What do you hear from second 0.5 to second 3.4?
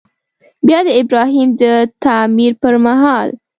بیا د ابراهیم د تعمیر پر مهال.